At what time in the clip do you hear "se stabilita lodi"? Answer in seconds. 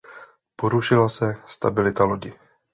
1.17-2.35